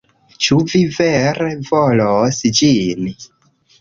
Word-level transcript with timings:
Ĉu 0.45 0.55
mi 0.69 0.79
vere 0.95 1.51
volos 1.67 2.41
ĝin? 2.61 3.11